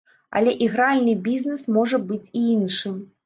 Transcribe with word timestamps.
Але 0.37 0.53
ігральны 0.67 1.13
бізнэс 1.27 1.67
можа 1.77 2.01
быць 2.09 2.31
і 2.39 2.45
іншым. 2.57 2.99